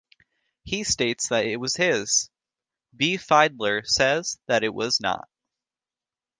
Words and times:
He 0.63 0.83
states 0.83 1.29
that 1.29 1.45
it 1.45 1.57
was 1.57 1.75
his, 1.75 2.31
Bea 2.97 3.17
Fiedler 3.17 3.85
says 3.85 4.39
that 4.47 4.63
it 4.63 4.73
was 4.73 4.99
not. 4.99 5.29